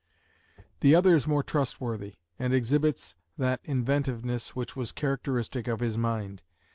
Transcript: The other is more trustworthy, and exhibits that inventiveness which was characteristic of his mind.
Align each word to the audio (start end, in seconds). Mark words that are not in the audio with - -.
The 0.79 0.95
other 0.95 1.13
is 1.13 1.27
more 1.27 1.43
trustworthy, 1.43 2.15
and 2.39 2.53
exhibits 2.55 3.13
that 3.37 3.59
inventiveness 3.63 4.55
which 4.55 4.75
was 4.75 4.91
characteristic 4.91 5.67
of 5.67 5.79
his 5.79 5.95
mind. 5.95 6.41